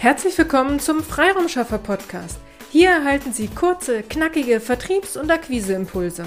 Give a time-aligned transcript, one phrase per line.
[0.00, 2.40] Herzlich willkommen zum Freiraumschaffer Podcast.
[2.70, 6.24] Hier erhalten Sie kurze, knackige Vertriebs- und Akquiseimpulse.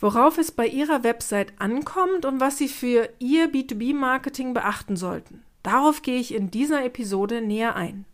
[0.00, 5.44] Worauf es bei Ihrer Website ankommt und was Sie für Ihr B2B-Marketing beachten sollten.
[5.62, 8.04] Darauf gehe ich in dieser Episode näher ein.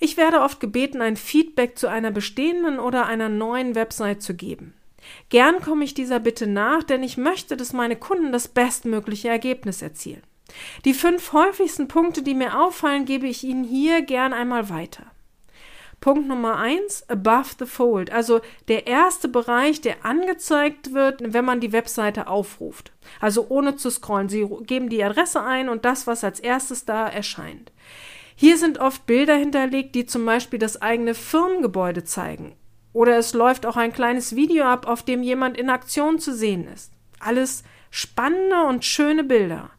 [0.00, 4.74] Ich werde oft gebeten, ein Feedback zu einer bestehenden oder einer neuen Website zu geben.
[5.28, 9.82] Gern komme ich dieser Bitte nach, denn ich möchte, dass meine Kunden das bestmögliche Ergebnis
[9.82, 10.22] erzielen.
[10.84, 15.06] Die fünf häufigsten Punkte, die mir auffallen, gebe ich Ihnen hier gern einmal weiter.
[16.00, 21.60] Punkt Nummer eins, above the fold, also der erste Bereich, der angezeigt wird, wenn man
[21.60, 22.92] die Webseite aufruft.
[23.20, 24.28] Also ohne zu scrollen.
[24.28, 27.72] Sie geben die Adresse ein und das, was als erstes da erscheint.
[28.36, 32.54] Hier sind oft Bilder hinterlegt, die zum Beispiel das eigene Firmengebäude zeigen
[32.94, 36.66] oder es läuft auch ein kleines Video ab, auf dem jemand in Aktion zu sehen
[36.66, 36.92] ist.
[37.20, 39.70] Alles spannende und schöne Bilder.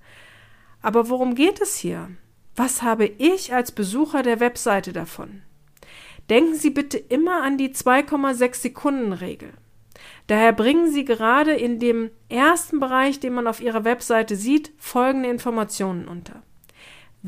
[0.83, 2.09] Aber worum geht es hier?
[2.55, 5.41] Was habe ich als Besucher der Webseite davon?
[6.29, 9.53] Denken Sie bitte immer an die 2,6 Sekunden Regel.
[10.27, 15.29] Daher bringen Sie gerade in dem ersten Bereich, den man auf Ihrer Webseite sieht, folgende
[15.29, 16.43] Informationen unter.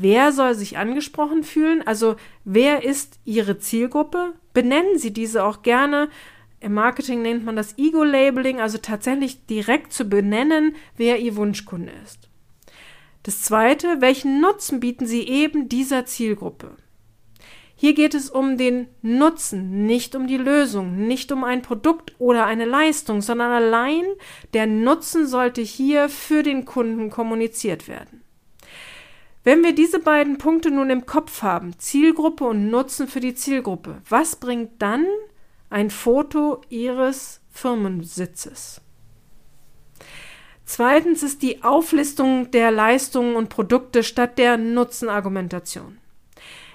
[0.00, 1.84] Wer soll sich angesprochen fühlen?
[1.84, 4.34] Also wer ist Ihre Zielgruppe?
[4.52, 6.08] Benennen Sie diese auch gerne.
[6.60, 12.28] Im Marketing nennt man das Ego-Labeling, also tatsächlich direkt zu benennen, wer Ihr Wunschkunde ist.
[13.24, 16.76] Das Zweite, welchen Nutzen bieten Sie eben dieser Zielgruppe?
[17.74, 22.46] Hier geht es um den Nutzen, nicht um die Lösung, nicht um ein Produkt oder
[22.46, 24.04] eine Leistung, sondern allein
[24.54, 28.22] der Nutzen sollte hier für den Kunden kommuniziert werden.
[29.48, 34.02] Wenn wir diese beiden Punkte nun im Kopf haben, Zielgruppe und Nutzen für die Zielgruppe,
[34.06, 35.06] was bringt dann
[35.70, 38.82] ein Foto Ihres Firmensitzes?
[40.66, 45.96] Zweitens ist die Auflistung der Leistungen und Produkte statt der Nutzenargumentation.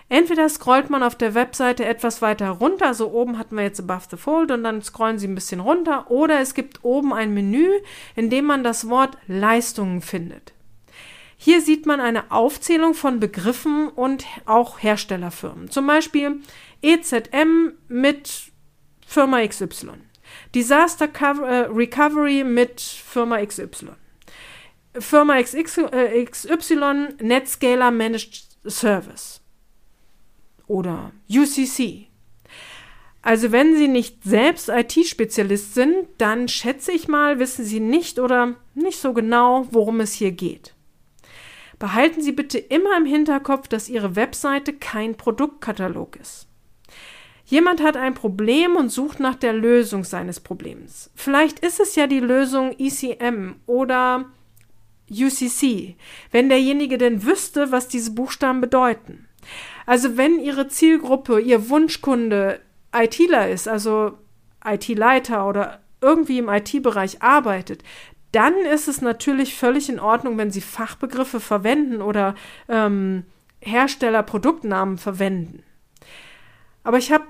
[0.09, 4.07] Entweder scrollt man auf der Webseite etwas weiter runter, also oben hatten wir jetzt Above
[4.09, 7.69] the Fold und dann scrollen Sie ein bisschen runter, oder es gibt oben ein Menü,
[8.15, 10.53] in dem man das Wort Leistungen findet.
[11.43, 15.69] Hier sieht man eine Aufzählung von Begriffen und auch Herstellerfirmen.
[15.69, 16.39] Zum Beispiel
[16.81, 18.53] EZM mit
[19.05, 19.89] Firma XY.
[20.55, 23.89] Disaster äh, Recovery mit Firma XY.
[24.97, 26.25] Firma XY, äh,
[27.21, 29.41] Netscaler Managed Service.
[30.67, 32.07] Oder UCC.
[33.21, 38.55] Also wenn Sie nicht selbst IT-Spezialist sind, dann schätze ich mal, wissen Sie nicht oder
[38.75, 40.73] nicht so genau, worum es hier geht.
[41.83, 46.47] Behalten Sie bitte immer im Hinterkopf, dass Ihre Webseite kein Produktkatalog ist.
[47.43, 51.11] Jemand hat ein Problem und sucht nach der Lösung seines Problems.
[51.13, 54.31] Vielleicht ist es ja die Lösung ECM oder
[55.11, 55.97] UCC,
[56.31, 59.27] wenn derjenige denn wüsste, was diese Buchstaben bedeuten.
[59.85, 62.61] Also wenn Ihre Zielgruppe, Ihr Wunschkunde
[62.95, 64.17] ITler ist, also
[64.63, 67.83] IT-Leiter oder irgendwie im IT-Bereich arbeitet,
[68.33, 72.35] dann ist es natürlich völlig in Ordnung, wenn Sie Fachbegriffe verwenden oder
[72.67, 73.25] ähm,
[73.61, 75.63] Hersteller Produktnamen verwenden.
[76.83, 77.25] Aber ich habe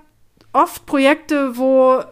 [0.54, 2.04] oft Projekte, wo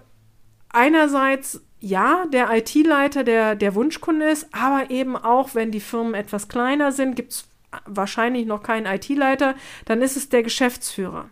[0.70, 6.48] einerseits ja, der IT-Leiter der, der Wunschkunde ist, aber eben auch, wenn die Firmen etwas
[6.48, 7.48] kleiner sind, gibt es
[7.86, 11.30] wahrscheinlich noch keinen IT-Leiter, dann ist es der Geschäftsführer.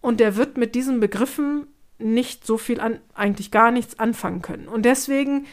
[0.00, 1.68] Und der wird mit diesen Begriffen
[1.98, 4.68] nicht so viel an, eigentlich gar nichts anfangen können.
[4.68, 5.46] Und deswegen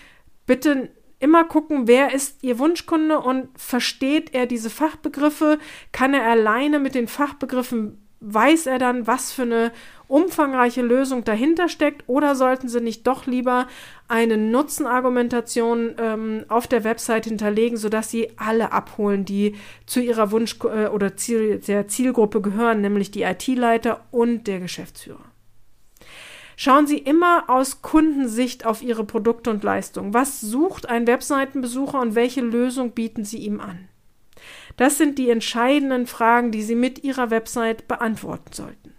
[0.46, 0.90] bitte
[1.20, 5.60] immer gucken, wer ist Ihr Wunschkunde und versteht er diese Fachbegriffe?
[5.92, 9.72] Kann er alleine mit den Fachbegriffen, weiß er dann, was für eine
[10.08, 12.04] umfangreiche Lösung dahinter steckt?
[12.08, 13.68] Oder sollten Sie nicht doch lieber
[14.08, 19.56] eine Nutzenargumentation ähm, auf der Website hinterlegen, sodass Sie alle abholen, die
[19.86, 25.27] zu Ihrer Wunsch- äh, oder Ziel, der Zielgruppe gehören, nämlich die IT-Leiter und der Geschäftsführer?
[26.60, 30.16] Schauen Sie immer aus Kundensicht auf Ihre Produkte und Leistungen.
[30.16, 33.88] Was sucht ein Webseitenbesucher und welche Lösung bieten Sie ihm an?
[34.76, 38.94] Das sind die entscheidenden Fragen, die Sie mit Ihrer Website beantworten sollten.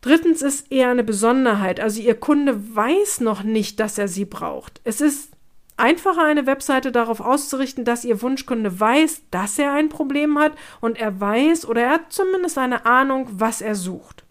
[0.00, 1.78] Drittens ist eher eine Besonderheit.
[1.78, 4.80] Also Ihr Kunde weiß noch nicht, dass er sie braucht.
[4.84, 5.32] Es ist
[5.76, 10.98] einfacher, eine Webseite darauf auszurichten, dass Ihr Wunschkunde weiß, dass er ein Problem hat und
[10.98, 14.25] er weiß oder er hat zumindest eine Ahnung, was er sucht.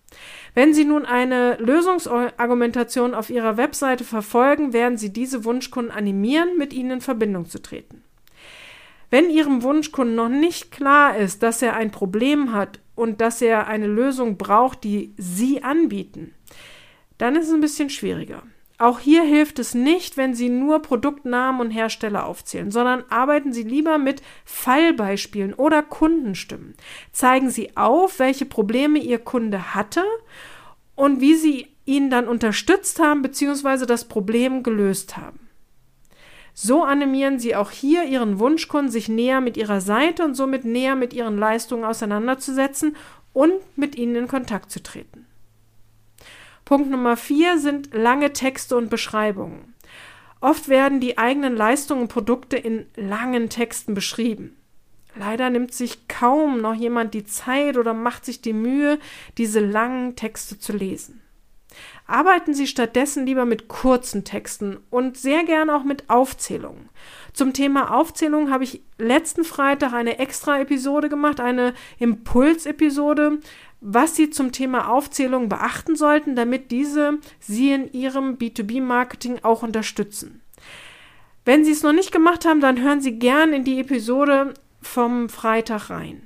[0.55, 6.71] Wenn Sie nun eine Lösungsargumentation auf Ihrer Webseite verfolgen, werden Sie diese Wunschkunden animieren, mit
[6.71, 8.03] Ihnen in Verbindung zu treten.
[9.09, 13.67] Wenn Ihrem Wunschkunden noch nicht klar ist, dass er ein Problem hat und dass er
[13.67, 16.33] eine Lösung braucht, die Sie anbieten,
[17.17, 18.43] dann ist es ein bisschen schwieriger.
[18.77, 23.63] Auch hier hilft es nicht, wenn Sie nur Produktnamen und Hersteller aufzählen, sondern arbeiten Sie
[23.63, 26.75] lieber mit Fallbeispielen oder Kundenstimmen.
[27.13, 30.03] Zeigen Sie auf, welche Probleme Ihr Kunde hatte
[30.95, 33.85] und wie Sie ihn dann unterstützt haben bzw.
[33.85, 35.39] das Problem gelöst haben.
[36.53, 40.95] So animieren Sie auch hier Ihren Wunschkunden, sich näher mit Ihrer Seite und somit näher
[40.95, 42.95] mit Ihren Leistungen auseinanderzusetzen
[43.33, 45.25] und mit Ihnen in Kontakt zu treten.
[46.65, 49.75] Punkt Nummer vier sind lange Texte und Beschreibungen.
[50.41, 54.57] Oft werden die eigenen Leistungen und Produkte in langen Texten beschrieben.
[55.15, 58.99] Leider nimmt sich kaum noch jemand die Zeit oder macht sich die Mühe,
[59.37, 61.21] diese langen Texte zu lesen.
[62.07, 66.89] Arbeiten Sie stattdessen lieber mit kurzen Texten und sehr gern auch mit Aufzählungen.
[67.33, 73.39] Zum Thema Aufzählung habe ich letzten Freitag eine extra Episode gemacht, eine Impulsepisode,
[73.87, 80.41] was Sie zum Thema Aufzählung beachten sollten, damit diese Sie in Ihrem B2B-Marketing auch unterstützen.
[81.45, 85.29] Wenn Sie es noch nicht gemacht haben, dann hören Sie gern in die Episode vom
[85.29, 86.23] Freitag rein.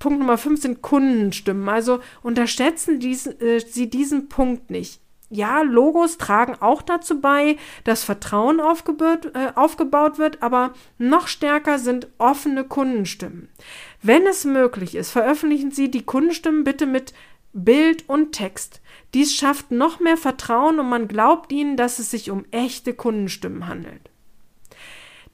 [0.00, 1.68] Punkt Nummer 5 sind Kundenstimmen.
[1.68, 5.00] Also unterschätzen diesen, äh, Sie diesen Punkt nicht.
[5.30, 11.78] Ja, Logos tragen auch dazu bei, dass Vertrauen aufgebaut, äh, aufgebaut wird, aber noch stärker
[11.78, 13.50] sind offene Kundenstimmen.
[14.02, 17.12] Wenn es möglich ist, veröffentlichen Sie die Kundenstimmen bitte mit
[17.52, 18.80] Bild und Text.
[19.14, 23.66] Dies schafft noch mehr Vertrauen und man glaubt ihnen, dass es sich um echte Kundenstimmen
[23.66, 24.10] handelt.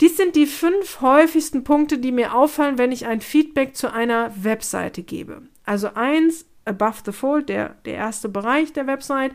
[0.00, 4.32] Dies sind die fünf häufigsten Punkte, die mir auffallen, wenn ich ein Feedback zu einer
[4.43, 5.43] Webseite gebe.
[5.64, 9.32] Also eins, Above the Fold, der, der erste Bereich der Website.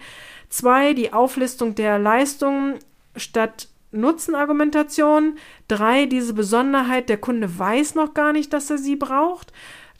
[0.50, 2.80] Zwei, die Auflistung der Leistungen
[3.16, 5.38] statt Nutzenargumentation.
[5.68, 9.52] Drei, diese Besonderheit, der Kunde weiß noch gar nicht, dass er sie braucht.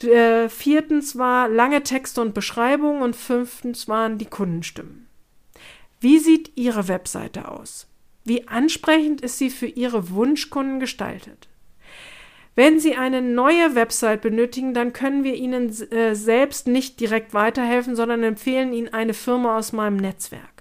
[0.02, 5.06] Äh, viertens war lange Texte und Beschreibungen und fünftens waren die Kundenstimmen.
[6.00, 7.86] Wie sieht Ihre Webseite aus?
[8.24, 11.48] Wie ansprechend ist sie für Ihre Wunschkunden gestaltet?
[12.54, 17.96] Wenn Sie eine neue Website benötigen, dann können wir Ihnen äh, selbst nicht direkt weiterhelfen,
[17.96, 20.59] sondern empfehlen Ihnen eine Firma aus meinem Netzwerk.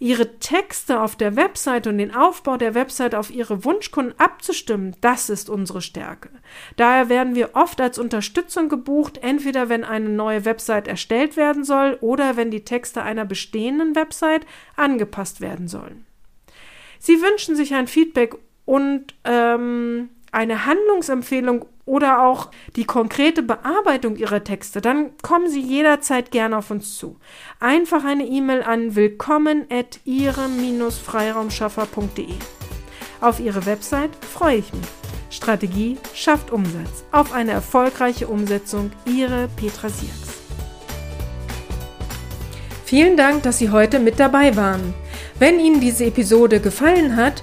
[0.00, 5.28] Ihre Texte auf der Website und den Aufbau der Website auf Ihre Wunschkunden abzustimmen, das
[5.28, 6.30] ist unsere Stärke.
[6.76, 11.98] Daher werden wir oft als Unterstützung gebucht, entweder wenn eine neue Website erstellt werden soll
[12.00, 14.46] oder wenn die Texte einer bestehenden Website
[14.76, 16.06] angepasst werden sollen.
[17.00, 18.34] Sie wünschen sich ein Feedback
[18.64, 26.30] und ähm, eine Handlungsempfehlung oder auch die konkrete Bearbeitung Ihrer Texte, dann kommen Sie jederzeit
[26.30, 27.16] gerne auf uns zu.
[27.60, 32.34] Einfach eine E-Mail an willkommen at ihre-freiraumschaffer.de.
[33.20, 34.86] Auf Ihre Website freue ich mich.
[35.30, 37.04] Strategie schafft Umsatz.
[37.12, 38.90] Auf eine erfolgreiche Umsetzung.
[39.04, 40.28] Ihre Petra Sierks.
[42.84, 44.94] Vielen Dank, dass Sie heute mit dabei waren.
[45.38, 47.42] Wenn Ihnen diese Episode gefallen hat,